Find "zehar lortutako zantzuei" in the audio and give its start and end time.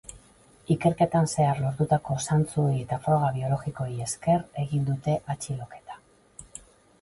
1.33-2.73